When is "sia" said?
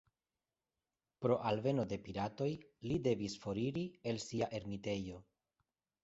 4.25-4.49